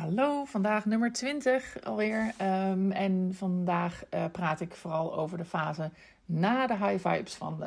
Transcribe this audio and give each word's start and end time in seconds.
Hallo, 0.00 0.44
vandaag 0.44 0.84
nummer 0.84 1.12
20 1.12 1.82
alweer. 1.82 2.32
Um, 2.42 2.92
en 2.92 3.30
vandaag 3.34 4.02
uh, 4.14 4.24
praat 4.32 4.60
ik 4.60 4.74
vooral 4.74 5.16
over 5.16 5.38
de 5.38 5.44
fase 5.44 5.90
na 6.26 6.66
de 6.66 6.76
high 6.76 7.08
vibes 7.08 7.34
van 7.34 7.64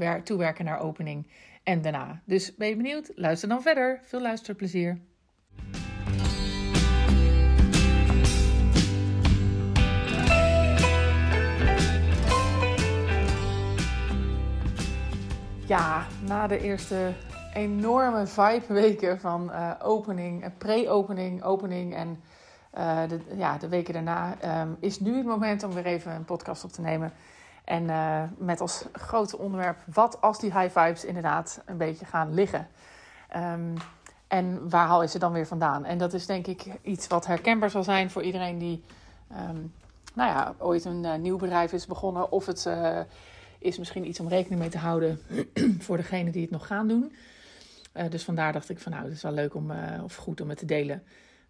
uh, 0.00 0.14
toewerken 0.14 0.64
naar 0.64 0.80
opening 0.80 1.26
en 1.62 1.82
daarna. 1.82 2.20
Dus 2.24 2.56
ben 2.56 2.68
je 2.68 2.76
benieuwd? 2.76 3.12
Luister 3.14 3.48
dan 3.48 3.62
verder. 3.62 4.00
Veel 4.02 4.20
luisterplezier. 4.20 4.98
Ja, 15.66 16.06
na 16.26 16.46
de 16.46 16.60
eerste 16.60 17.12
enorme 17.54 18.26
vibe 18.26 18.72
weken 18.72 19.20
van 19.20 19.50
uh, 19.50 19.70
opening, 19.82 20.44
eh, 20.44 20.50
pre-opening, 20.58 21.42
opening 21.42 21.94
en 21.94 22.22
uh, 22.78 23.08
de, 23.08 23.20
ja, 23.36 23.58
de 23.58 23.68
weken 23.68 23.94
daarna 23.94 24.36
um, 24.60 24.76
is 24.80 25.00
nu 25.00 25.16
het 25.16 25.26
moment 25.26 25.62
om 25.62 25.72
weer 25.72 25.86
even 25.86 26.12
een 26.12 26.24
podcast 26.24 26.64
op 26.64 26.72
te 26.72 26.80
nemen. 26.80 27.12
En 27.64 27.84
met 28.38 28.60
als 28.60 28.84
grote 28.92 29.38
onderwerp, 29.38 29.78
wat 29.94 30.20
als 30.20 30.38
die 30.38 30.58
high 30.58 30.78
vibes 30.78 31.04
inderdaad 31.04 31.62
een 31.66 31.76
beetje 31.76 32.04
gaan 32.04 32.34
liggen? 32.34 32.68
Um, 33.36 33.74
en 34.28 34.68
waar 34.68 34.86
haal 34.86 35.02
je 35.02 35.08
ze 35.08 35.18
dan 35.18 35.32
weer 35.32 35.46
vandaan? 35.46 35.84
En 35.84 35.98
dat 35.98 36.12
is 36.12 36.26
denk 36.26 36.46
ik 36.46 36.64
iets 36.82 37.06
wat 37.06 37.26
herkenbaar 37.26 37.70
zal 37.70 37.82
zijn 37.82 38.10
voor 38.10 38.22
iedereen 38.22 38.58
die 38.58 38.84
um, 39.32 39.72
nou 40.14 40.30
ja, 40.30 40.54
ooit 40.58 40.84
een 40.84 41.20
nieuw 41.22 41.36
bedrijf 41.36 41.72
is 41.72 41.86
begonnen. 41.86 42.32
Of 42.32 42.46
het 42.46 42.68
is 43.58 43.78
misschien 43.78 44.06
iets 44.06 44.20
om 44.20 44.28
rekening 44.28 44.60
mee 44.60 44.70
te 44.70 44.78
houden 44.78 45.20
voor 45.86 45.96
degene 45.96 46.30
die 46.30 46.42
het 46.42 46.50
nog 46.50 46.66
gaan 46.66 46.88
doen. 46.88 47.12
Uh, 47.94 48.04
dus 48.10 48.24
vandaar 48.24 48.52
dacht 48.52 48.70
ik 48.70 48.78
van 48.78 48.92
nou, 48.92 49.04
het 49.04 49.12
is 49.12 49.22
wel 49.22 49.32
leuk 49.32 49.54
om, 49.54 49.70
uh, 49.70 50.00
of 50.04 50.16
goed 50.16 50.40
om 50.40 50.48
het 50.48 50.58
te 50.58 50.64
delen. 50.64 51.02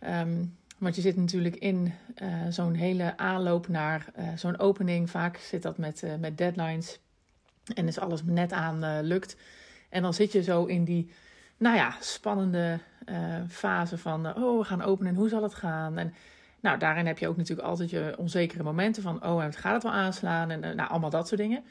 Um, 0.07 0.59
want 0.79 0.95
je 0.95 1.01
zit 1.01 1.17
natuurlijk 1.17 1.57
in 1.57 1.93
uh, 2.23 2.29
zo'n 2.49 2.75
hele 2.75 3.17
aanloop 3.17 3.69
naar 3.69 4.05
zo'n 4.37 4.59
opening. 4.59 5.11
Vaak 5.11 5.37
zit 5.37 5.63
dat 5.63 5.79
met, 5.79 6.05
met 6.21 6.39
deadlines. 6.39 6.99
En 7.75 7.87
is 7.87 7.99
alles 7.99 8.23
net 8.25 8.53
aan 8.53 9.01
lukt. 9.01 9.37
En 9.89 10.03
dan 10.03 10.15
zit 10.15 10.33
je 10.33 10.43
zo 10.43 10.65
in 10.65 10.85
die, 10.85 11.11
nou 11.57 11.77
ja, 11.77 11.97
spannende 12.01 12.79
fase 13.49 13.99
van... 13.99 14.37
oh, 14.37 14.59
we 14.59 14.65
gaan 14.65 14.83
openen 14.83 15.13
en 15.13 15.19
hoe 15.19 15.29
zal 15.29 15.43
het 15.43 15.55
gaan? 15.55 15.99
En 15.99 16.15
nou, 16.61 16.79
daarin 16.79 17.07
heb 17.07 17.19
je 17.19 17.29
ook 17.29 17.37
natuurlijk 17.37 17.69
altijd 17.69 17.91
je 17.91 18.15
onzekere 18.19 18.63
momenten 18.63 19.03
van... 19.03 19.25
oh, 19.25 19.45
gaat 19.51 19.75
het 19.75 19.83
wel 19.83 19.93
aanslaan? 19.93 20.51
En 20.51 20.61
nou, 20.61 20.89
allemaal 20.91 21.11
dat 21.11 21.29
soort 21.29 21.41
dingen. 21.41 21.65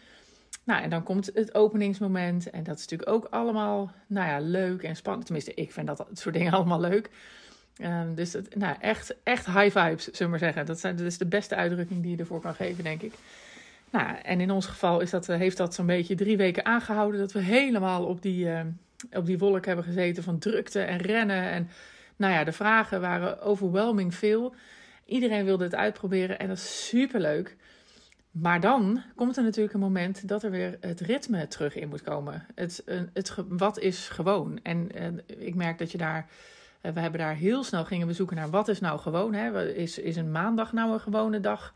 Nou, 0.70 0.82
en 0.82 0.90
dan 0.90 1.04
komt 1.04 1.32
het 1.34 1.54
openingsmoment. 1.54 2.50
En 2.50 2.64
dat 2.64 2.78
is 2.78 2.82
natuurlijk 2.88 3.10
ook 3.10 3.28
allemaal, 3.30 3.92
nou 4.08 4.28
ja, 4.28 4.40
leuk 4.40 4.84
en 4.84 4.96
spannend. 4.96 5.26
Tenminste, 5.26 5.54
ik 5.54 5.72
vind 5.72 5.88
dat, 5.88 6.08
soort 6.14 6.36
dingen 6.36 6.54
allemaal 6.58 6.80
leuk. 6.80 7.10
Um, 7.82 8.16
dus 8.16 8.36
nou, 8.56 8.76
echt, 8.80 9.16
echt 9.24 9.46
high 9.46 9.80
vibes, 9.80 10.04
zullen 10.04 10.20
we 10.20 10.28
maar 10.28 10.40
zeggen. 10.40 10.66
Dat, 10.66 10.80
zijn, 10.80 10.96
dat 10.96 11.06
is 11.06 11.18
de 11.18 11.26
beste 11.26 11.56
uitdrukking 11.56 12.02
die 12.02 12.12
je 12.12 12.18
ervoor 12.18 12.42
kan 12.42 12.56
geven, 12.56 12.84
denk 12.84 13.02
ik. 13.02 13.14
Nou, 13.90 14.18
en 14.24 14.42
in 14.42 14.52
ons 14.52 14.66
geval 14.66 15.00
is 15.00 15.10
dat, 15.10 15.30
eh, 15.30 15.38
heeft 15.38 15.58
dat 15.58 15.74
zo'n 15.74 15.86
beetje 15.86 16.16
drie 16.16 16.38
weken 16.38 16.66
aangehouden. 16.66 17.20
Dat 17.20 17.32
we 17.32 17.40
helemaal 17.40 18.06
op 18.06 18.22
die, 18.22 18.46
uh, 18.46 18.62
op 19.12 19.26
die 19.26 19.38
wolk 19.38 19.66
hebben 19.66 19.86
gezeten 19.86 20.24
van 20.24 20.40
drukte 20.40 20.82
en 20.82 20.98
rennen. 20.98 21.50
En 21.50 21.70
nou 22.16 22.34
ja, 22.34 22.44
de 22.44 22.52
vragen 22.52 23.02
waren 23.02 23.42
overwhelming 23.42 24.16
veel. 24.16 24.56
Iedereen 25.06 25.46
wilde 25.46 25.64
het 25.64 25.76
uitproberen 25.76 26.40
en 26.40 26.48
dat 26.48 26.58
is 26.58 26.88
super 26.88 27.20
leuk. 27.20 27.56
Maar 28.32 28.60
dan 28.60 29.02
komt 29.16 29.38
er 29.38 29.44
natuurlijk 29.44 29.74
een 29.74 29.80
moment 29.80 30.28
dat 30.28 30.44
er 30.44 30.52
weer 30.52 30.78
het 30.80 31.00
ritme 31.00 31.48
terug 31.48 31.76
in 31.76 31.90
moet 31.90 32.02
komen. 32.02 32.46
Het, 32.56 32.84
het, 33.14 33.36
wat 33.48 33.80
is 33.80 34.10
gewoon? 34.10 34.60
En, 34.64 34.92
en 34.96 35.22
ik 35.28 35.56
merk 35.56 35.78
dat 35.78 35.92
je 35.92 35.98
daar. 35.98 36.30
Eh, 36.82 36.92
we 36.92 37.00
hebben 37.00 37.20
daar 37.20 37.36
heel 37.36 37.64
snel 37.64 37.86
gingen 37.86 38.08
we 38.08 38.14
zoeken 38.14 38.36
naar 38.36 38.50
wat 38.50 38.68
is 38.68 38.80
nou 38.80 39.00
gewoon. 39.00 39.34
Hè? 39.34 39.74
Is, 39.74 40.00
is 40.00 40.16
een 40.16 40.32
maandag 40.32 40.74
nou 40.74 40.94
een 40.94 41.00
gewone 41.00 41.40
dag 41.40 41.74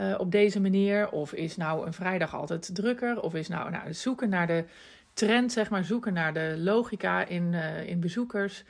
uh, 0.00 0.14
op 0.18 0.30
deze 0.30 0.60
manier? 0.60 1.10
Of 1.10 1.32
is 1.32 1.56
nou 1.56 1.86
een 1.86 1.92
vrijdag 1.92 2.34
altijd 2.34 2.74
drukker? 2.74 3.20
Of 3.20 3.34
is 3.34 3.48
nou, 3.48 3.70
nou 3.70 3.94
zoeken 3.94 4.28
naar 4.28 4.46
de 4.46 4.64
trend, 5.12 5.52
zeg 5.52 5.70
maar, 5.70 5.84
zoeken 5.84 6.12
naar 6.12 6.34
de 6.34 6.54
logica 6.58 7.24
in, 7.26 7.54
in 7.86 8.00
bezoekers. 8.00 8.64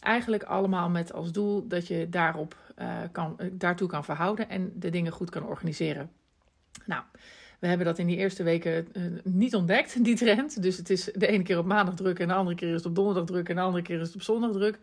Eigenlijk 0.00 0.42
allemaal 0.42 0.88
met 0.88 1.12
als 1.12 1.32
doel 1.32 1.68
dat 1.68 1.86
je 1.86 2.08
daarop, 2.08 2.56
kan, 3.12 3.36
daartoe 3.52 3.88
kan 3.88 4.04
verhouden 4.04 4.48
en 4.48 4.72
de 4.74 4.90
dingen 4.90 5.12
goed 5.12 5.30
kan 5.30 5.46
organiseren. 5.46 6.10
Nou, 6.86 7.02
we 7.60 7.66
hebben 7.66 7.86
dat 7.86 7.98
in 7.98 8.06
die 8.06 8.16
eerste 8.16 8.42
weken 8.42 8.88
uh, 8.92 9.02
niet 9.24 9.54
ontdekt, 9.54 10.04
die 10.04 10.16
trend. 10.16 10.62
Dus 10.62 10.76
het 10.76 10.90
is 10.90 11.04
de 11.04 11.26
ene 11.26 11.42
keer 11.42 11.58
op 11.58 11.64
maandag 11.64 11.94
druk 11.94 12.18
en 12.18 12.28
de 12.28 12.34
andere 12.34 12.56
keer 12.56 12.68
is 12.68 12.74
het 12.74 12.86
op 12.86 12.94
donderdag 12.94 13.24
druk 13.24 13.48
en 13.48 13.54
de 13.54 13.60
andere 13.60 13.82
keer 13.82 14.00
is 14.00 14.06
het 14.06 14.14
op 14.14 14.22
zondag 14.22 14.52
druk. 14.52 14.78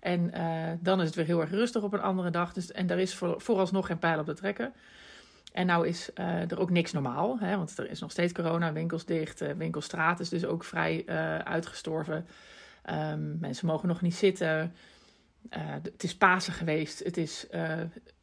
En 0.00 0.30
uh, 0.34 0.70
dan 0.80 1.00
is 1.00 1.06
het 1.06 1.14
weer 1.14 1.24
heel 1.24 1.40
erg 1.40 1.50
rustig 1.50 1.82
op 1.82 1.92
een 1.92 2.00
andere 2.00 2.30
dag. 2.30 2.52
Dus, 2.52 2.72
en 2.72 2.86
daar 2.86 2.98
is 2.98 3.14
voor, 3.14 3.40
vooralsnog 3.40 3.86
geen 3.86 3.98
pijl 3.98 4.18
op 4.18 4.26
te 4.26 4.34
trekken. 4.34 4.72
En 5.52 5.66
nou 5.66 5.86
is 5.86 6.10
uh, 6.14 6.50
er 6.50 6.60
ook 6.60 6.70
niks 6.70 6.92
normaal, 6.92 7.38
hè, 7.38 7.56
want 7.56 7.78
er 7.78 7.90
is 7.90 8.00
nog 8.00 8.10
steeds 8.10 8.32
corona, 8.32 8.72
winkels 8.72 9.04
dicht, 9.04 9.56
winkelstraat 9.56 10.20
is 10.20 10.28
dus 10.28 10.44
ook 10.44 10.64
vrij 10.64 11.06
uitgestorven. 11.44 12.26
Um, 12.90 13.36
mensen 13.40 13.66
mogen 13.66 13.88
nog 13.88 14.00
niet 14.00 14.14
zitten. 14.14 14.74
het 15.48 16.02
is 16.02 16.16
Pasen 16.16 16.52
geweest. 16.52 17.04
Het 17.04 17.16
is 17.16 17.46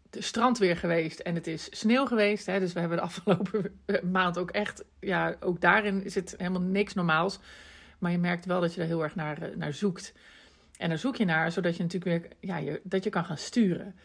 het 0.09 0.23
strand 0.23 0.57
weer 0.57 0.77
geweest 0.77 1.19
en 1.19 1.35
het 1.35 1.47
is 1.47 1.67
sneeuw 1.71 2.05
geweest. 2.05 2.45
Hè, 2.45 2.59
dus 2.59 2.73
we 2.73 2.79
hebben 2.79 2.97
de 2.97 3.03
afgelopen 3.09 3.81
maand 4.11 4.37
ook 4.37 4.51
echt, 4.51 4.83
ja, 4.99 5.35
ook 5.39 5.61
daarin 5.61 6.03
zit 6.05 6.35
helemaal 6.37 6.61
niks 6.61 6.93
normaals. 6.93 7.39
Maar 7.99 8.11
je 8.11 8.17
merkt 8.17 8.45
wel 8.45 8.61
dat 8.61 8.73
je 8.73 8.81
er 8.81 8.87
heel 8.87 9.03
erg 9.03 9.15
naar, 9.15 9.41
eh, 9.41 9.55
naar 9.55 9.73
zoekt. 9.73 10.13
En 10.77 10.89
daar 10.89 10.97
zoek 10.97 11.15
je 11.15 11.25
naar, 11.25 11.51
zodat 11.51 11.77
je 11.77 11.83
natuurlijk 11.83 12.23
weer, 12.23 12.31
ja, 12.39 12.57
je, 12.57 12.81
dat 12.83 13.03
je 13.03 13.09
kan 13.09 13.25
gaan 13.25 13.37
sturen. 13.37 13.95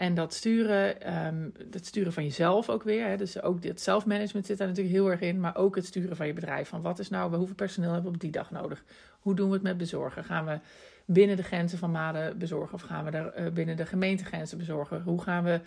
En 0.00 0.14
dat 0.14 0.34
sturen, 0.34 1.16
um, 1.26 1.52
dat 1.70 1.86
sturen 1.86 2.12
van 2.12 2.22
jezelf 2.22 2.68
ook 2.68 2.82
weer. 2.82 3.06
Hè, 3.06 3.16
dus 3.16 3.42
ook 3.42 3.64
het 3.64 3.80
zelfmanagement 3.80 4.46
zit 4.46 4.58
daar 4.58 4.68
natuurlijk 4.68 4.94
heel 4.94 5.10
erg 5.10 5.20
in. 5.20 5.40
Maar 5.40 5.56
ook 5.56 5.76
het 5.76 5.86
sturen 5.86 6.16
van 6.16 6.26
je 6.26 6.32
bedrijf. 6.32 6.68
Van 6.68 6.82
wat 6.82 6.98
is 6.98 7.08
nou, 7.08 7.36
hoeveel 7.36 7.54
personeel 7.54 7.92
hebben 7.92 8.10
we 8.10 8.16
op 8.16 8.22
die 8.22 8.30
dag 8.30 8.50
nodig? 8.50 8.82
Hoe 9.20 9.34
doen 9.34 9.48
we 9.48 9.54
het 9.54 9.62
met 9.62 9.76
bezorgen? 9.76 10.24
Gaan 10.24 10.44
we 10.44 10.58
binnen 11.04 11.36
de 11.36 11.42
grenzen 11.42 11.78
van 11.78 11.90
Maden 11.90 12.38
bezorgen? 12.38 12.74
Of 12.74 12.82
gaan 12.82 13.04
we 13.04 13.10
er 13.10 13.40
uh, 13.40 13.52
binnen 13.52 13.76
de 13.76 13.86
gemeentegrenzen 13.86 14.58
bezorgen? 14.58 15.02
Hoe 15.02 15.22
gaan 15.22 15.44
we 15.44 15.60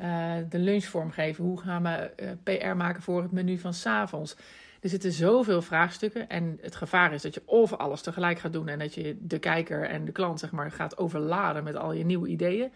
uh, 0.00 0.32
de 0.48 0.58
lunch 0.58 0.84
vormgeven? 0.84 1.44
Hoe 1.44 1.60
gaan 1.60 1.82
we 1.82 2.10
uh, 2.22 2.30
PR 2.42 2.76
maken 2.76 3.02
voor 3.02 3.22
het 3.22 3.32
menu 3.32 3.58
van 3.58 3.74
s'avonds? 3.74 4.36
Er 4.80 4.88
zitten 4.88 5.12
zoveel 5.12 5.62
vraagstukken 5.62 6.28
en 6.28 6.58
het 6.60 6.76
gevaar 6.76 7.12
is 7.12 7.22
dat 7.22 7.34
je 7.34 7.42
of 7.44 7.72
alles 7.72 8.00
tegelijk 8.00 8.38
gaat 8.38 8.52
doen 8.52 8.68
en 8.68 8.78
dat 8.78 8.94
je 8.94 9.16
de 9.20 9.38
kijker 9.38 9.84
en 9.84 10.04
de 10.04 10.12
klant 10.12 10.40
zeg 10.40 10.50
maar 10.50 10.70
gaat 10.70 10.98
overladen 10.98 11.64
met 11.64 11.76
al 11.76 11.92
je 11.92 12.04
nieuwe 12.04 12.28
ideeën. 12.28 12.70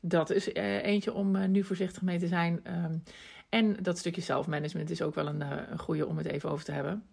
Dat 0.00 0.30
is 0.30 0.52
eentje 0.54 1.12
om 1.12 1.50
nu 1.50 1.64
voorzichtig 1.64 2.02
mee 2.02 2.18
te 2.18 2.26
zijn. 2.26 2.60
Um, 2.84 3.02
en 3.48 3.76
dat 3.82 3.98
stukje 3.98 4.20
zelfmanagement 4.20 4.90
is 4.90 5.02
ook 5.02 5.14
wel 5.14 5.26
een, 5.26 5.40
een 5.70 5.78
goede 5.78 6.06
om 6.06 6.16
het 6.16 6.26
even 6.26 6.50
over 6.50 6.64
te 6.64 6.72
hebben. 6.72 7.04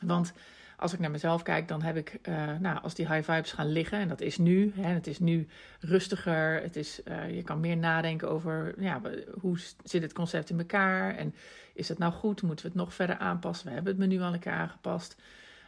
Want 0.00 0.32
als 0.76 0.92
ik 0.92 0.98
naar 0.98 1.10
mezelf 1.10 1.42
kijk, 1.42 1.68
dan 1.68 1.82
heb 1.82 1.96
ik, 1.96 2.20
nou, 2.60 2.82
als 2.82 2.94
die 2.94 3.12
high 3.12 3.32
vibes 3.32 3.52
gaan 3.52 3.72
liggen, 3.72 3.98
en 3.98 4.08
dat 4.08 4.20
is 4.20 4.38
nu, 4.38 4.72
hè, 4.74 4.92
het 4.92 5.06
is 5.06 5.18
nu 5.18 5.48
rustiger, 5.80 6.62
het 6.62 6.76
is, 6.76 7.00
je 7.30 7.42
kan 7.44 7.60
meer 7.60 7.76
nadenken 7.76 8.30
over 8.30 8.74
ja, 8.82 9.00
hoe 9.40 9.58
zit 9.84 10.02
het 10.02 10.12
concept 10.12 10.50
in 10.50 10.58
elkaar 10.58 11.16
en 11.16 11.34
is 11.74 11.88
het 11.88 11.98
nou 11.98 12.12
goed, 12.12 12.42
moeten 12.42 12.64
we 12.64 12.70
het 12.70 12.80
nog 12.80 12.94
verder 12.94 13.16
aanpassen? 13.18 13.66
We 13.66 13.74
hebben 13.74 13.92
het 13.92 14.08
menu 14.08 14.20
al 14.20 14.32
een 14.32 14.38
keer 14.38 14.52
aangepast. 14.52 15.16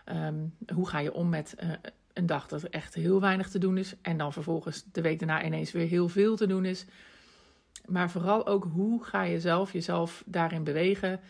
Um, 0.07 0.55
hoe 0.75 0.89
ga 0.89 0.99
je 0.99 1.13
om 1.13 1.29
met 1.29 1.55
een 2.21 2.27
dag 2.27 2.47
dat 2.47 2.63
er 2.63 2.71
echt 2.71 2.95
heel 2.95 3.21
weinig 3.21 3.49
te 3.49 3.59
doen 3.59 3.79
is 3.79 3.95
en 4.03 4.17
dan 4.17 4.33
vervolgens 4.33 4.85
de 4.93 5.01
week 5.01 5.19
daarna 5.19 5.45
ineens 5.45 5.73
weer 5.73 5.87
heel 5.89 6.09
veel 6.09 6.37
te 6.37 6.47
doen 6.47 6.65
is? 6.65 6.85
Maar 7.87 8.11
vooral 8.11 8.47
ook 8.47 8.69
hoe 8.73 9.05
ga 9.05 9.23
je 9.23 9.41
zelf 9.41 9.73
jezelf 9.73 10.23
daarin 10.27 10.65
bewegen? 10.65 11.21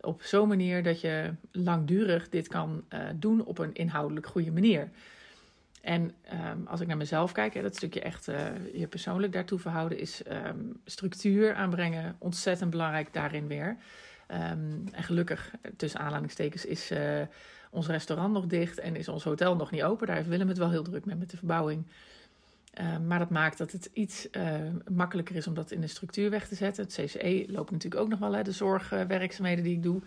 op 0.00 0.22
zo'n 0.22 0.48
manier 0.48 0.82
dat 0.82 1.00
je 1.00 1.34
langdurig 1.52 2.28
dit 2.28 2.48
kan 2.48 2.84
uh, 2.90 3.00
doen 3.14 3.44
op 3.44 3.58
een 3.58 3.74
inhoudelijk 3.74 4.26
goede 4.26 4.52
manier. 4.52 4.90
En 5.80 6.02
um, 6.02 6.66
als 6.66 6.80
ik 6.80 6.86
naar 6.86 6.96
mezelf 6.96 7.32
kijk, 7.32 7.54
hè, 7.54 7.62
dat 7.62 7.76
stukje 7.76 8.00
echt 8.00 8.28
uh, 8.28 8.46
je 8.74 8.86
persoonlijk 8.86 9.32
daartoe 9.32 9.58
verhouden, 9.58 9.98
is 9.98 10.22
um, 10.30 10.80
structuur 10.84 11.54
aanbrengen 11.54 12.16
ontzettend 12.18 12.70
belangrijk 12.70 13.12
daarin 13.12 13.46
weer. 13.46 13.76
Um, 14.32 14.84
en 14.92 15.02
gelukkig, 15.02 15.54
tussen 15.76 16.00
aanhalingstekens, 16.00 16.64
is 16.64 16.90
uh, 16.90 17.22
ons 17.70 17.86
restaurant 17.86 18.32
nog 18.32 18.46
dicht 18.46 18.78
en 18.78 18.96
is 18.96 19.08
ons 19.08 19.24
hotel 19.24 19.56
nog 19.56 19.70
niet 19.70 19.82
open. 19.82 20.06
Daar 20.06 20.16
heeft 20.16 20.28
Willem 20.28 20.48
het 20.48 20.58
wel 20.58 20.70
heel 20.70 20.82
druk 20.82 21.04
mee 21.04 21.16
met 21.16 21.30
de 21.30 21.36
verbouwing. 21.36 21.86
Uh, 22.80 22.98
maar 22.98 23.18
dat 23.18 23.30
maakt 23.30 23.58
dat 23.58 23.72
het 23.72 23.90
iets 23.92 24.28
uh, 24.32 24.60
makkelijker 24.90 25.36
is 25.36 25.46
om 25.46 25.54
dat 25.54 25.70
in 25.70 25.80
de 25.80 25.86
structuur 25.86 26.30
weg 26.30 26.48
te 26.48 26.54
zetten. 26.54 26.84
Het 26.84 26.92
CCE 26.94 27.44
loopt 27.48 27.70
natuurlijk 27.70 28.02
ook 28.02 28.08
nog 28.08 28.18
wel, 28.18 28.34
hè, 28.34 28.42
de 28.42 28.52
zorgwerkzaamheden 28.52 29.64
die 29.64 29.76
ik 29.76 29.82
doe. 29.82 30.00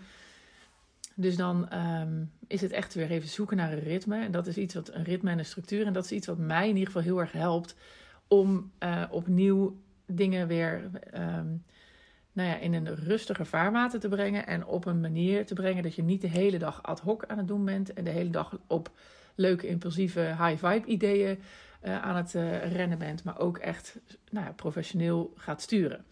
Dus 1.14 1.36
dan 1.36 1.74
um, 1.78 2.30
is 2.46 2.60
het 2.60 2.72
echt 2.72 2.94
weer 2.94 3.10
even 3.10 3.28
zoeken 3.28 3.56
naar 3.56 3.72
een 3.72 3.82
ritme. 3.82 4.24
En 4.24 4.32
dat 4.32 4.46
is 4.46 4.56
iets 4.56 4.74
wat 4.74 4.92
een 4.92 5.04
ritme 5.04 5.30
en 5.30 5.38
een 5.38 5.44
structuur. 5.44 5.86
En 5.86 5.92
dat 5.92 6.04
is 6.04 6.12
iets 6.12 6.26
wat 6.26 6.38
mij 6.38 6.68
in 6.68 6.76
ieder 6.76 6.86
geval 6.86 7.02
heel 7.02 7.20
erg 7.20 7.32
helpt 7.32 7.74
om 8.28 8.72
uh, 8.80 9.02
opnieuw 9.10 9.76
dingen 10.06 10.46
weer 10.46 10.90
um, 11.14 11.62
nou 12.32 12.48
ja, 12.48 12.56
in 12.56 12.74
een 12.74 12.94
rustiger 12.94 13.46
vaarwater 13.46 14.00
te 14.00 14.08
brengen. 14.08 14.46
En 14.46 14.66
op 14.66 14.84
een 14.84 15.00
manier 15.00 15.46
te 15.46 15.54
brengen 15.54 15.82
dat 15.82 15.94
je 15.94 16.02
niet 16.02 16.20
de 16.20 16.28
hele 16.28 16.58
dag 16.58 16.82
ad 16.82 17.00
hoc 17.00 17.26
aan 17.26 17.38
het 17.38 17.48
doen 17.48 17.64
bent. 17.64 17.92
En 17.92 18.04
de 18.04 18.10
hele 18.10 18.30
dag 18.30 18.58
op 18.66 18.90
leuke, 19.34 19.66
impulsieve, 19.66 20.20
high 20.20 20.66
vibe 20.66 20.86
ideeën 20.86 21.38
aan 21.82 22.16
het 22.16 22.32
rennen 22.72 22.98
bent, 22.98 23.24
maar 23.24 23.38
ook 23.38 23.58
echt 23.58 23.98
nou, 24.30 24.52
professioneel 24.52 25.32
gaat 25.36 25.62
sturen. 25.62 26.04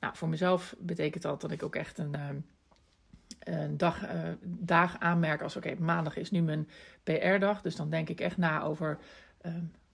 Nou, 0.00 0.16
voor 0.16 0.28
mezelf 0.28 0.74
betekent 0.78 1.22
dat 1.22 1.40
dat 1.40 1.50
ik 1.50 1.62
ook 1.62 1.74
echt 1.74 1.98
een, 1.98 2.44
een 3.38 3.76
dag, 3.76 4.06
dag 4.42 4.98
aanmerk 4.98 5.42
als 5.42 5.56
oké, 5.56 5.74
maandag 5.78 6.16
is 6.16 6.30
nu 6.30 6.42
mijn 6.42 6.68
PR-dag. 7.02 7.62
Dus 7.62 7.76
dan 7.76 7.90
denk 7.90 8.08
ik 8.08 8.20
echt 8.20 8.36
na 8.36 8.62
over 8.62 8.98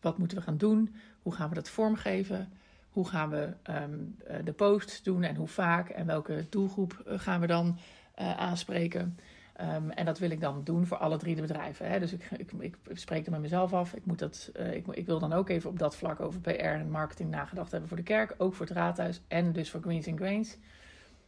wat 0.01 0.19
moeten 0.19 0.37
we 0.37 0.43
gaan 0.43 0.59
doen, 0.59 0.95
hoe 1.23 1.33
gaan 1.35 1.49
we 1.49 1.55
dat 1.55 1.71
vormgeven, 1.71 2.53
hoe 2.91 3.09
gaan 3.09 3.31
we 3.31 3.53
ehm, 3.63 3.99
eh, 4.27 4.37
de 4.45 4.53
posts 4.53 5.03
doen 5.03 5.23
en 5.23 5.37
hoe 5.37 5.49
vaak 5.49 5.89
en 5.89 6.07
welke 6.07 6.47
doelgroep 6.49 7.03
eh, 7.07 7.19
gaan 7.19 7.41
we 7.41 7.47
dan 7.47 7.79
uh, 8.21 8.37
aanspreken. 8.37 9.19
Um, 9.61 9.91
en 9.91 10.05
dat 10.05 10.19
wil 10.19 10.31
ik 10.31 10.41
dan 10.41 10.65
doen 10.65 10.87
voor 10.87 10.97
alle 10.97 11.17
drie 11.17 11.35
de 11.35 11.41
bedrijven. 11.41 11.89
Hè. 11.89 11.99
Dus 11.99 12.13
ik, 12.13 12.31
ik, 12.37 12.53
ik 12.89 12.99
spreek 12.99 13.27
er 13.27 13.31
met 13.31 13.41
mezelf 13.41 13.73
af. 13.73 13.95
Ik, 13.95 14.05
moet 14.05 14.19
dat, 14.19 14.53
ik, 14.73 14.87
ik, 14.87 15.07
wil 15.07 15.19
dan 15.19 15.33
ook 15.33 15.49
even 15.49 15.71
op 15.71 15.79
dat 15.79 15.97
vlak 15.97 16.21
over 16.21 16.41
PR 16.41 16.51
en 16.51 16.91
marketing 16.91 17.31
nagedacht 17.31 17.71
hebben 17.71 17.89
voor 17.89 17.97
de 17.97 18.03
kerk. 18.03 18.35
Ook 18.39 18.55
voor 18.55 18.67
het 18.67 18.75
raadhuis 18.75 19.21
en 19.29 19.53
dus 19.53 19.71
voor 19.71 19.81
Greens 19.81 20.09
and 20.09 20.19
Grains. 20.19 20.57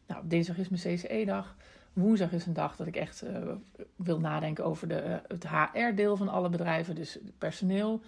Nou, 0.07 0.23
dinsdag 0.25 0.59
is 0.59 0.69
mijn 0.69 0.97
CCE-dag. 0.97 1.57
Woensdag 1.93 2.33
is 2.33 2.47
een 2.47 2.53
dag 2.53 2.77
dat 2.77 2.87
ik 2.87 2.97
echt 2.97 3.25
wil 3.97 4.21
nadenken 4.21 4.65
over 4.65 4.89
de, 4.89 5.21
het 5.29 5.49
HR-deel 5.49 6.17
van 6.17 6.29
alle 6.29 6.49
bedrijven. 6.49 6.95
Dus 6.95 7.19
personeel. 7.39 8.01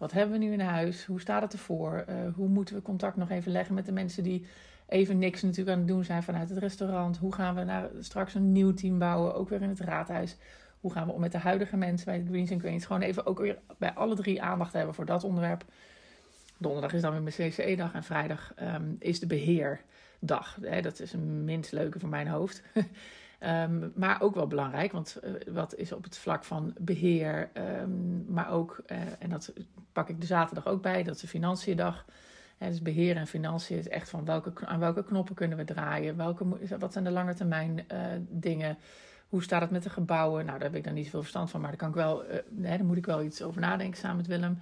Wat 0.00 0.12
hebben 0.12 0.38
we 0.38 0.44
nu 0.44 0.52
in 0.52 0.60
huis? 0.60 1.04
Hoe 1.04 1.20
staat 1.20 1.42
het 1.42 1.52
ervoor? 1.52 2.04
Uh, 2.08 2.14
hoe 2.34 2.48
moeten 2.48 2.74
we 2.74 2.82
contact 2.82 3.16
nog 3.16 3.30
even 3.30 3.52
leggen 3.52 3.74
met 3.74 3.86
de 3.86 3.92
mensen 3.92 4.22
die 4.22 4.46
even 4.88 5.18
niks 5.18 5.42
natuurlijk 5.42 5.70
aan 5.70 5.78
het 5.78 5.88
doen 5.88 6.04
zijn 6.04 6.22
vanuit 6.22 6.48
het 6.48 6.58
restaurant? 6.58 7.16
Hoe 7.16 7.34
gaan 7.34 7.54
we 7.54 7.64
naar, 7.64 7.88
straks 7.98 8.34
een 8.34 8.52
nieuw 8.52 8.74
team 8.74 8.98
bouwen, 8.98 9.34
ook 9.34 9.48
weer 9.48 9.62
in 9.62 9.68
het 9.68 9.80
raadhuis? 9.80 10.36
Hoe 10.80 10.92
gaan 10.92 11.06
we 11.06 11.12
om 11.12 11.20
met 11.20 11.32
de 11.32 11.38
huidige 11.38 11.76
mensen 11.76 12.06
bij 12.06 12.22
de 12.22 12.30
Greens 12.30 12.50
and 12.50 12.60
Queens? 12.60 12.84
Gewoon 12.84 13.02
even 13.02 13.26
ook 13.26 13.38
weer 13.38 13.58
bij 13.78 13.92
alle 13.92 14.14
drie 14.14 14.42
aandacht 14.42 14.72
hebben 14.72 14.94
voor 14.94 15.06
dat 15.06 15.24
onderwerp. 15.24 15.64
Donderdag 16.58 16.92
is 16.92 17.00
dan 17.00 17.12
weer 17.12 17.22
mijn 17.22 17.50
CCE-dag 17.50 17.94
en 17.94 18.04
vrijdag 18.04 18.54
um, 18.62 18.96
is 18.98 19.20
de 19.20 19.26
beheerdag. 19.26 20.58
Dat 20.82 21.00
is 21.00 21.12
een 21.12 21.44
minst 21.44 21.72
leuke 21.72 21.98
voor 21.98 22.08
mijn 22.08 22.28
hoofd. 22.28 22.62
Um, 23.46 23.92
maar 23.94 24.20
ook 24.20 24.34
wel 24.34 24.46
belangrijk, 24.46 24.92
want 24.92 25.20
uh, 25.24 25.54
wat 25.54 25.74
is 25.74 25.92
op 25.92 26.04
het 26.04 26.18
vlak 26.18 26.44
van 26.44 26.74
beheer, 26.78 27.50
um, 27.82 28.24
maar 28.28 28.50
ook, 28.50 28.82
uh, 28.86 28.98
en 29.18 29.30
dat 29.30 29.52
pak 29.92 30.08
ik 30.08 30.20
de 30.20 30.26
zaterdag 30.26 30.66
ook 30.66 30.82
bij, 30.82 31.02
dat 31.02 31.14
is 31.14 31.20
de 31.20 31.28
financiëndag. 31.28 32.04
Dus 32.58 32.82
beheer 32.82 33.16
en 33.16 33.26
financiën 33.26 33.78
is 33.78 33.88
echt 33.88 34.08
van 34.08 34.24
welke, 34.24 34.66
aan 34.66 34.78
welke 34.78 35.04
knoppen 35.04 35.34
kunnen 35.34 35.56
we 35.56 35.64
draaien, 35.64 36.16
welke, 36.16 36.44
wat 36.78 36.92
zijn 36.92 37.04
de 37.04 37.10
lange 37.10 37.34
termijn 37.34 37.84
uh, 37.92 37.98
dingen, 38.28 38.78
hoe 39.28 39.42
staat 39.42 39.60
het 39.60 39.70
met 39.70 39.82
de 39.82 39.90
gebouwen. 39.90 40.44
Nou, 40.44 40.58
daar 40.58 40.68
heb 40.68 40.76
ik 40.76 40.84
dan 40.84 40.94
niet 40.94 41.04
zoveel 41.04 41.20
verstand 41.20 41.50
van, 41.50 41.60
maar 41.60 41.70
daar, 41.70 41.78
kan 41.78 41.88
ik 41.88 41.94
wel, 41.94 42.24
daar 42.48 42.84
moet 42.84 42.96
ik 42.96 43.06
wel 43.06 43.22
iets 43.22 43.42
over 43.42 43.60
nadenken 43.60 43.98
samen 43.98 44.16
met 44.16 44.26
Willem. 44.26 44.58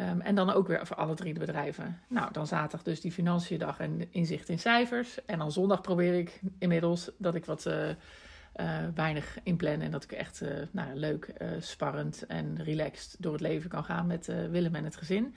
Um, 0.00 0.20
en 0.20 0.34
dan 0.34 0.52
ook 0.52 0.66
weer 0.66 0.86
voor 0.86 0.96
alle 0.96 1.14
drie 1.14 1.34
de 1.34 1.40
bedrijven. 1.40 2.00
Nou, 2.08 2.32
dan 2.32 2.46
zaterdag 2.46 2.82
dus 2.82 3.00
die 3.00 3.12
financiëndag 3.12 3.80
en 3.80 4.12
inzicht 4.12 4.48
in 4.48 4.58
cijfers. 4.58 5.24
En 5.24 5.38
dan 5.38 5.52
zondag 5.52 5.80
probeer 5.80 6.14
ik 6.14 6.40
inmiddels 6.58 7.10
dat 7.16 7.34
ik 7.34 7.44
wat 7.44 7.66
uh, 7.66 7.88
uh, 7.88 7.94
weinig 8.94 9.38
inplan. 9.42 9.80
En 9.80 9.90
dat 9.90 10.04
ik 10.04 10.12
echt 10.12 10.42
uh, 10.42 10.48
nou, 10.70 10.94
leuk, 10.94 11.32
sparrend 11.60 12.26
en 12.26 12.62
relaxed 12.62 13.16
door 13.18 13.32
het 13.32 13.40
leven 13.40 13.70
kan 13.70 13.84
gaan 13.84 14.06
met 14.06 14.26
Willem 14.50 14.74
en 14.74 14.84
het 14.84 14.96
gezin. 14.96 15.34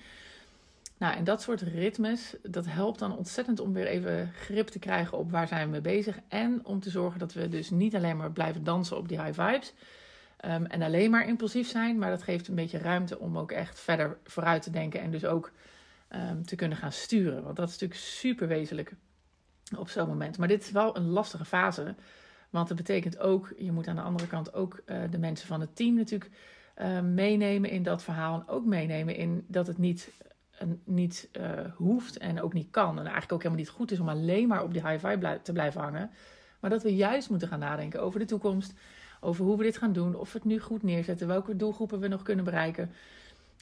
Nou, 0.98 1.16
en 1.16 1.24
dat 1.24 1.42
soort 1.42 1.62
ritmes, 1.62 2.36
dat 2.42 2.66
helpt 2.66 3.00
dan 3.00 3.18
ontzettend 3.18 3.60
om 3.60 3.74
weer 3.74 3.88
even 3.88 4.32
grip 4.34 4.68
te 4.68 4.80
krijgen 4.80 5.18
op 5.18 5.32
waar 5.32 5.48
zijn 5.48 5.66
we 5.66 5.72
mee 5.72 5.82
bezig. 5.82 6.20
En 6.28 6.66
om 6.66 6.80
te 6.80 6.90
zorgen 6.90 7.20
dat 7.20 7.34
we 7.34 7.50
dus 7.50 7.70
niet 7.70 7.96
alleen 7.96 8.18
maar 8.18 8.32
blijven 8.32 8.64
dansen 8.64 8.98
op 8.98 9.08
die 9.08 9.22
high 9.22 9.42
vibes. 9.42 9.74
Um, 10.46 10.66
en 10.66 10.82
alleen 10.82 11.12
maar 11.12 11.28
impulsief 11.28 11.70
zijn, 11.70 11.98
maar 11.98 12.10
dat 12.10 12.24
geeft 12.24 12.48
een 12.48 12.56
beetje 12.56 12.78
ruimte 12.78 13.20
om 13.20 13.38
ook 13.38 13.52
echt 13.52 13.80
verder 13.80 14.18
vooruit 14.24 14.62
te 14.62 14.70
denken 14.70 15.02
en 15.02 15.12
dus 15.12 15.26
ook 15.26 15.52
um, 16.10 16.46
te 16.46 16.56
kunnen 16.56 16.78
gaan 16.78 16.92
sturen. 16.92 17.44
Want 17.44 17.56
dat 17.56 17.68
is 17.68 17.72
natuurlijk 17.72 18.00
super 18.00 18.48
wezenlijk 18.48 18.94
op 19.78 19.90
zo'n 19.90 20.08
moment. 20.08 20.38
Maar 20.38 20.48
dit 20.48 20.64
is 20.64 20.72
wel 20.72 20.98
een 20.98 21.10
lastige 21.10 21.46
fase, 21.46 21.96
want 22.50 22.68
dat 22.68 22.78
betekent 22.78 23.20
ook, 23.20 23.54
je 23.58 23.72
moet 23.72 23.88
aan 23.88 23.96
de 23.96 24.02
andere 24.02 24.28
kant 24.28 24.54
ook 24.54 24.82
uh, 24.86 24.98
de 25.10 25.18
mensen 25.18 25.48
van 25.48 25.62
het 25.62 25.76
team 25.76 25.96
natuurlijk 25.96 26.32
uh, 26.78 27.00
meenemen 27.00 27.70
in 27.70 27.84
dat 27.84 28.04
verhaal. 28.04 28.40
En 28.40 28.48
ook 28.48 28.66
meenemen 28.66 29.16
in 29.16 29.46
dat 29.48 29.68
het 29.68 29.78
niet, 29.78 30.12
uh, 30.62 30.70
niet 30.84 31.30
hoeft 31.76 32.18
en 32.18 32.42
ook 32.42 32.54
niet 32.54 32.72
kan. 32.72 32.90
En 32.90 33.04
eigenlijk 33.04 33.32
ook 33.32 33.44
helemaal 33.44 33.64
niet 33.64 33.74
goed 33.74 33.92
is 33.92 34.00
om 34.00 34.10
alleen 34.10 34.48
maar 34.48 34.64
op 34.64 34.74
die 34.74 34.88
high 34.88 35.08
vibe 35.08 35.40
te 35.44 35.52
blijven 35.52 35.82
hangen. 35.82 36.12
Maar 36.60 36.70
dat 36.70 36.84
we 36.84 36.96
juist 36.96 37.30
moeten 37.30 37.48
gaan 37.48 37.60
nadenken 37.60 38.02
over 38.02 38.20
de 38.20 38.26
toekomst 38.26 38.74
over 39.24 39.46
hoe 39.46 39.58
we 39.58 39.64
dit 39.64 39.78
gaan 39.78 39.94
doen, 39.94 40.16
of 40.16 40.32
we 40.32 40.38
het 40.38 40.48
nu 40.48 40.60
goed 40.60 40.84
neerzetten, 40.84 41.28
welke 41.28 41.56
doelgroepen 41.56 42.00
we 42.00 42.08
nog 42.08 42.24
kunnen 42.24 42.46
bereiken. 42.46 42.92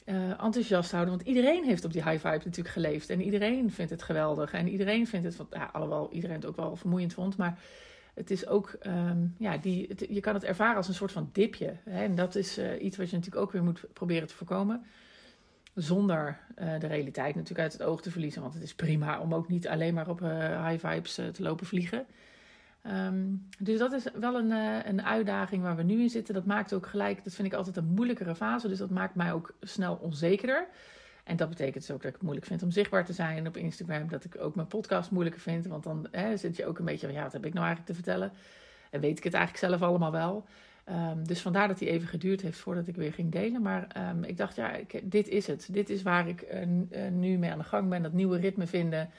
Uh, 0.06 0.42
enthousiast 0.42 0.90
houden, 0.90 1.14
want 1.14 1.28
iedereen 1.28 1.64
heeft 1.64 1.84
op 1.84 1.92
die 1.92 2.02
high 2.02 2.26
vibe 2.26 2.44
natuurlijk 2.44 2.68
geleefd 2.68 3.10
en 3.10 3.22
iedereen 3.22 3.70
vindt 3.70 3.90
het 3.90 4.02
geweldig 4.02 4.52
en 4.52 4.68
iedereen 4.68 5.06
vindt 5.06 5.26
het, 5.26 5.46
ja, 5.50 5.70
alhoewel 5.72 6.08
iedereen 6.12 6.36
het 6.36 6.46
ook 6.46 6.56
wel 6.56 6.76
vermoeiend 6.76 7.14
vond, 7.14 7.36
maar 7.36 7.58
het 8.14 8.30
is 8.30 8.46
ook, 8.46 8.76
um, 8.86 9.34
ja, 9.38 9.56
die, 9.56 9.94
je 10.08 10.20
kan 10.20 10.34
het 10.34 10.44
ervaren 10.44 10.76
als 10.76 10.88
een 10.88 10.94
soort 10.94 11.12
van 11.12 11.28
dipje. 11.32 11.76
Hè? 11.84 12.02
En 12.02 12.14
dat 12.14 12.34
is 12.34 12.58
uh, 12.58 12.82
iets 12.82 12.96
wat 12.96 13.10
je 13.10 13.16
natuurlijk 13.16 13.44
ook 13.44 13.52
weer 13.52 13.62
moet 13.62 13.84
proberen 13.92 14.28
te 14.28 14.34
voorkomen. 14.34 14.84
Zonder 15.74 16.38
uh, 16.58 16.78
de 16.78 16.86
realiteit 16.86 17.34
natuurlijk 17.34 17.60
uit 17.60 17.72
het 17.72 17.82
oog 17.82 18.02
te 18.02 18.10
verliezen. 18.10 18.42
Want 18.42 18.54
het 18.54 18.62
is 18.62 18.74
prima 18.74 19.20
om 19.20 19.34
ook 19.34 19.48
niet 19.48 19.68
alleen 19.68 19.94
maar 19.94 20.08
op 20.08 20.20
high 20.20 20.86
vibes 20.86 21.14
te 21.14 21.42
lopen 21.42 21.66
vliegen. 21.66 22.06
Um, 22.86 23.48
dus 23.58 23.78
dat 23.78 23.92
is 23.92 24.06
wel 24.14 24.38
een, 24.38 24.50
uh, 24.50 24.84
een 24.84 25.02
uitdaging 25.02 25.62
waar 25.62 25.76
we 25.76 25.82
nu 25.82 26.00
in 26.00 26.10
zitten. 26.10 26.34
Dat 26.34 26.44
maakt 26.44 26.72
ook 26.72 26.86
gelijk, 26.86 27.24
dat 27.24 27.34
vind 27.34 27.48
ik 27.48 27.54
altijd 27.54 27.76
een 27.76 27.94
moeilijkere 27.94 28.34
fase. 28.34 28.68
Dus 28.68 28.78
dat 28.78 28.90
maakt 28.90 29.14
mij 29.14 29.32
ook 29.32 29.54
snel 29.60 29.94
onzekerder. 29.94 30.66
En 31.24 31.36
dat 31.36 31.48
betekent 31.48 31.86
dus 31.86 31.90
ook 31.90 32.00
dat 32.02 32.06
ik 32.06 32.14
het 32.14 32.22
moeilijk 32.22 32.46
vind 32.46 32.62
om 32.62 32.70
zichtbaar 32.70 33.04
te 33.04 33.12
zijn 33.12 33.46
op 33.46 33.56
Instagram. 33.56 34.08
Dat 34.08 34.24
ik 34.24 34.36
ook 34.38 34.54
mijn 34.54 34.66
podcast 34.66 35.10
moeilijker 35.10 35.42
vind. 35.42 35.66
Want 35.66 35.84
dan 35.84 36.06
hè, 36.10 36.36
zit 36.36 36.56
je 36.56 36.66
ook 36.66 36.78
een 36.78 36.84
beetje 36.84 37.06
van, 37.06 37.14
ja, 37.14 37.22
wat 37.22 37.32
heb 37.32 37.46
ik 37.46 37.54
nou 37.54 37.66
eigenlijk 37.66 37.96
te 37.96 38.02
vertellen? 38.02 38.32
En 38.90 39.00
weet 39.00 39.18
ik 39.18 39.24
het 39.24 39.34
eigenlijk 39.34 39.64
zelf 39.64 39.82
allemaal 39.82 40.12
wel. 40.12 40.44
Um, 40.88 41.26
dus 41.26 41.42
vandaar 41.42 41.68
dat 41.68 41.80
hij 41.80 41.88
even 41.88 42.08
geduurd 42.08 42.40
heeft 42.40 42.58
voordat 42.58 42.86
ik 42.86 42.96
weer 42.96 43.12
ging 43.12 43.32
delen. 43.32 43.62
Maar 43.62 44.10
um, 44.10 44.24
ik 44.24 44.36
dacht, 44.36 44.56
ja, 44.56 44.70
dit 45.02 45.28
is 45.28 45.46
het. 45.46 45.68
Dit 45.70 45.90
is 45.90 46.02
waar 46.02 46.28
ik 46.28 46.44
uh, 46.52 47.08
nu 47.10 47.38
mee 47.38 47.50
aan 47.50 47.58
de 47.58 47.64
gang 47.64 47.88
ben. 47.88 48.02
Dat 48.02 48.12
nieuwe 48.12 48.38
ritme 48.38 48.66
vinden 48.66 49.10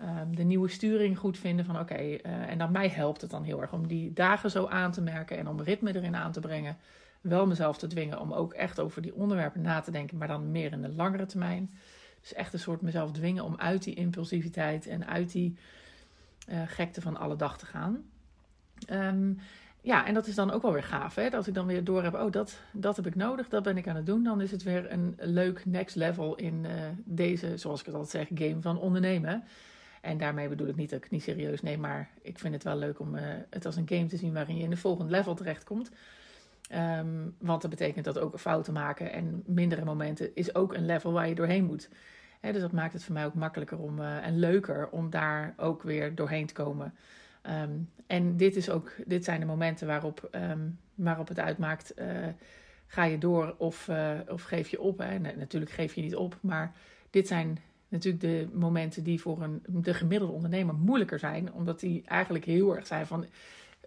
um, 0.00 0.36
de 0.36 0.42
nieuwe 0.42 0.68
sturing 0.68 1.18
goed 1.18 1.38
vinden 1.38 1.64
van 1.64 1.78
oké, 1.78 2.00
uh, 2.00 2.18
en 2.24 2.58
dan 2.58 2.72
mij 2.72 2.88
helpt 2.88 3.20
het 3.20 3.30
dan 3.30 3.42
heel 3.42 3.60
erg 3.60 3.72
om 3.72 3.86
die 3.86 4.12
dagen 4.12 4.50
zo 4.50 4.66
aan 4.66 4.92
te 4.92 5.00
merken 5.00 5.38
en 5.38 5.48
om 5.48 5.60
ritme 5.60 5.94
erin 5.94 6.16
aan 6.16 6.32
te 6.32 6.40
brengen. 6.40 6.76
Wel 7.20 7.46
mezelf 7.46 7.78
te 7.78 7.86
dwingen 7.86 8.20
om 8.20 8.32
ook 8.32 8.52
echt 8.52 8.80
over 8.80 9.02
die 9.02 9.14
onderwerpen 9.14 9.60
na 9.60 9.80
te 9.80 9.90
denken, 9.90 10.16
maar 10.16 10.28
dan 10.28 10.50
meer 10.50 10.72
in 10.72 10.82
de 10.82 10.92
langere 10.92 11.26
termijn. 11.26 11.70
Dus 12.20 12.34
echt 12.34 12.52
een 12.52 12.58
soort 12.58 12.80
mezelf 12.80 13.12
dwingen 13.12 13.44
om 13.44 13.56
uit 13.56 13.82
die 13.82 13.94
impulsiviteit 13.94 14.86
en 14.86 15.06
uit 15.06 15.32
die 15.32 15.56
uh, 16.48 16.62
gekte 16.66 17.00
van 17.00 17.16
alle 17.16 17.36
dag 17.36 17.58
te 17.58 17.66
gaan. 17.66 18.04
Um, 18.90 19.38
ja, 19.80 20.06
en 20.06 20.14
dat 20.14 20.26
is 20.26 20.34
dan 20.34 20.50
ook 20.50 20.62
wel 20.62 20.72
weer 20.72 20.82
gaaf. 20.82 21.14
Hè? 21.14 21.30
Als 21.30 21.48
ik 21.48 21.54
dan 21.54 21.66
weer 21.66 21.84
door 21.84 22.02
heb, 22.02 22.14
oh, 22.14 22.30
dat, 22.30 22.60
dat 22.72 22.96
heb 22.96 23.06
ik 23.06 23.14
nodig, 23.14 23.48
dat 23.48 23.62
ben 23.62 23.76
ik 23.76 23.88
aan 23.88 23.96
het 23.96 24.06
doen. 24.06 24.24
Dan 24.24 24.40
is 24.40 24.50
het 24.50 24.62
weer 24.62 24.92
een 24.92 25.14
leuk 25.18 25.66
next 25.66 25.96
level 25.96 26.34
in 26.34 26.64
uh, 26.64 26.70
deze, 27.04 27.56
zoals 27.56 27.80
ik 27.80 27.86
het 27.86 27.94
altijd 27.94 28.28
zeg, 28.28 28.38
game 28.38 28.60
van 28.60 28.78
ondernemen. 28.78 29.44
En 30.06 30.18
daarmee 30.18 30.48
bedoel 30.48 30.68
ik 30.68 30.76
niet 30.76 30.90
dat 30.90 31.04
ik 31.04 31.10
niet 31.10 31.22
serieus 31.22 31.62
neem, 31.62 31.80
maar 31.80 32.10
ik 32.22 32.38
vind 32.38 32.54
het 32.54 32.62
wel 32.62 32.76
leuk 32.76 33.00
om 33.00 33.14
uh, 33.14 33.22
het 33.50 33.66
als 33.66 33.76
een 33.76 33.88
game 33.88 34.06
te 34.06 34.16
zien 34.16 34.32
waarin 34.32 34.56
je 34.56 34.62
in 34.62 34.70
de 34.70 34.76
volgende 34.76 35.10
level 35.10 35.34
terechtkomt. 35.34 35.90
Um, 36.74 37.34
want 37.38 37.60
dat 37.62 37.70
betekent 37.70 38.04
dat 38.04 38.18
ook 38.18 38.38
fouten 38.38 38.72
maken 38.72 39.12
en 39.12 39.42
mindere 39.46 39.84
momenten 39.84 40.34
is 40.34 40.54
ook 40.54 40.74
een 40.74 40.86
level 40.86 41.12
waar 41.12 41.28
je 41.28 41.34
doorheen 41.34 41.64
moet. 41.64 41.88
Dus 42.40 42.60
dat 42.60 42.72
maakt 42.72 42.92
het 42.92 43.04
voor 43.04 43.14
mij 43.14 43.26
ook 43.26 43.34
makkelijker 43.34 43.78
om, 43.78 44.00
uh, 44.00 44.26
en 44.26 44.38
leuker 44.38 44.88
om 44.88 45.10
daar 45.10 45.54
ook 45.56 45.82
weer 45.82 46.14
doorheen 46.14 46.46
te 46.46 46.54
komen. 46.54 46.94
Um, 47.62 47.90
en 48.06 48.36
dit, 48.36 48.56
is 48.56 48.70
ook, 48.70 48.92
dit 49.06 49.24
zijn 49.24 49.40
de 49.40 49.46
momenten 49.46 49.86
waarop, 49.86 50.28
um, 50.32 50.78
waarop 50.94 51.28
het 51.28 51.38
uitmaakt. 51.38 51.92
Uh, 51.98 52.06
ga 52.86 53.04
je 53.04 53.18
door 53.18 53.54
of, 53.58 53.90
of 54.28 54.42
geef 54.42 54.68
je 54.68 54.80
op? 54.80 54.98
Nee, 54.98 55.36
natuurlijk 55.36 55.70
geef 55.70 55.94
je 55.94 56.02
niet 56.02 56.16
op, 56.16 56.38
maar 56.40 56.72
dit 57.10 57.26
zijn 57.26 57.58
natuurlijk 57.88 58.22
de 58.22 58.48
momenten 58.52 59.02
die 59.02 59.20
voor 59.20 59.42
een, 59.42 59.62
de 59.66 59.94
gemiddelde 59.94 60.34
ondernemer 60.34 60.74
moeilijker 60.74 61.18
zijn. 61.18 61.52
Omdat 61.52 61.80
die 61.80 62.02
eigenlijk 62.06 62.44
heel 62.44 62.76
erg 62.76 62.86
zijn 62.86 63.06
van 63.06 63.26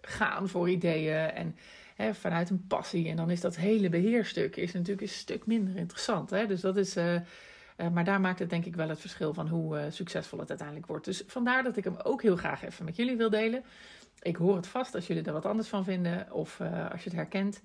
gaan 0.00 0.48
voor 0.48 0.70
ideeën 0.70 1.30
en 1.30 1.56
hè, 1.96 2.14
vanuit 2.14 2.50
een 2.50 2.64
passie. 2.66 3.08
En 3.08 3.16
dan 3.16 3.30
is 3.30 3.40
dat 3.40 3.56
hele 3.56 3.88
beheerstuk 3.88 4.56
is 4.56 4.72
natuurlijk 4.72 5.00
een 5.00 5.08
stuk 5.08 5.46
minder 5.46 5.76
interessant. 5.76 6.30
Hè? 6.30 6.46
Dus 6.46 6.60
dat 6.60 6.76
is... 6.76 6.96
Uh, 6.96 7.14
uh, 7.14 7.20
maar 7.92 8.04
daar 8.04 8.20
maakt 8.20 8.38
het 8.38 8.50
denk 8.50 8.64
ik 8.64 8.76
wel 8.76 8.88
het 8.88 9.00
verschil 9.00 9.34
van 9.34 9.48
hoe 9.48 9.76
uh, 9.76 9.82
succesvol 9.88 10.38
het 10.38 10.48
uiteindelijk 10.48 10.86
wordt. 10.86 11.04
Dus 11.04 11.22
vandaar 11.26 11.62
dat 11.62 11.76
ik 11.76 11.84
hem 11.84 11.96
ook 12.02 12.22
heel 12.22 12.36
graag 12.36 12.64
even 12.64 12.84
met 12.84 12.96
jullie 12.96 13.16
wil 13.16 13.30
delen. 13.30 13.64
Ik 14.22 14.36
hoor 14.36 14.56
het 14.56 14.66
vast 14.66 14.94
als 14.94 15.06
jullie 15.06 15.22
er 15.22 15.32
wat 15.32 15.46
anders 15.46 15.68
van 15.68 15.84
vinden 15.84 16.32
of 16.32 16.60
als 16.60 17.02
je 17.02 17.08
het 17.08 17.18
herkent. 17.18 17.62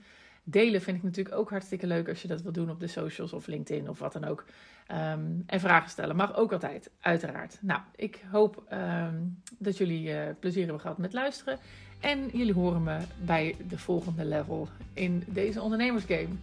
Delen 0.48 0.82
vind 0.82 0.98
ik 0.98 1.04
natuurlijk 1.04 1.36
ook 1.36 1.50
hartstikke 1.50 1.88
leuk 1.88 2.10
als 2.10 2.22
je 2.22 2.28
dat 2.28 2.42
wil 2.42 2.52
doen 2.52 2.70
op 2.70 2.80
de 2.80 2.88
socials 2.88 3.34
of 3.34 3.48
LinkedIn 3.48 3.90
of 3.90 4.00
wat 4.00 4.14
dan 4.14 4.26
ook. 4.26 4.46
Ehm, 4.88 5.22
en 5.46 5.60
vragen 5.60 5.90
stellen 5.90 6.16
mag 6.16 6.36
ook 6.36 6.52
altijd, 6.54 6.90
uiteraard. 7.00 7.58
Nou, 7.62 7.82
ik 7.96 8.26
hoop 8.32 8.64
ehm, 8.70 9.16
dat 9.58 9.78
jullie 9.78 10.14
eh, 10.14 10.36
plezier 10.40 10.64
hebben 10.64 10.82
gehad 10.82 10.98
met 10.98 11.14
luisteren. 11.14 11.60
En 12.00 12.30
jullie 12.34 12.54
horen 12.54 12.84
me 12.84 13.00
bij 13.26 13.56
de 13.68 13.78
volgende 13.78 14.26
level 14.26 14.68
in 14.94 15.24
deze 15.28 15.62
ondernemersgame. 15.62 16.36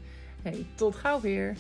Hey, 0.43 0.67
tot 0.75 0.95
gauw 0.95 1.21
weer! 1.21 1.57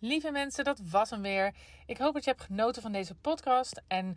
Lieve 0.00 0.30
mensen, 0.30 0.64
dat 0.64 0.80
was 0.90 1.10
hem 1.10 1.22
weer. 1.22 1.54
Ik 1.86 1.98
hoop 1.98 2.14
dat 2.14 2.24
je 2.24 2.30
hebt 2.30 2.42
genoten 2.42 2.82
van 2.82 2.92
deze 2.92 3.14
podcast. 3.14 3.82
En 3.86 4.16